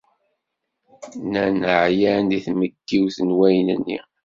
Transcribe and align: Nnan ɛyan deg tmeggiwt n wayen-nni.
Nnan 1.23 1.57
ɛyan 1.83 2.23
deg 2.31 2.41
tmeggiwt 2.45 3.17
n 3.27 3.29
wayen-nni. 3.37 3.99